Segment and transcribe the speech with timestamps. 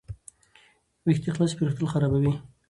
[1.05, 2.33] ویښتې خلاص پریښودل خرابوي.